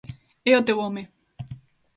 É 0.49 0.53
o 0.59 0.65
teu 0.67 0.77
home. 0.83 1.03